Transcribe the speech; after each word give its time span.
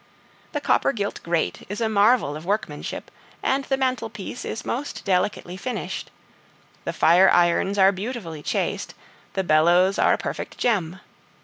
The 0.53 0.61
copper 0.61 0.93
gilt 0.93 1.21
grate 1.21 1.63
is 1.69 1.79
a 1.79 1.87
marvel 1.87 2.35
of 2.35 2.43
workmanship, 2.43 3.11
and 3.43 3.65
the 3.65 3.77
mantelpiece 3.77 4.45
is 4.45 4.65
most 4.65 5.05
delicately 5.05 5.55
finished; 5.57 6.09
the 6.85 6.91
fire 6.91 7.29
irons 7.29 7.77
are 7.77 7.91
beautifully 7.91 8.41
chased; 8.41 8.95
the 9.33 9.43
bellows 9.43 9.99
are 9.99 10.13
a 10.13 10.17
perfect 10.17 10.57
gem. 10.57 11.01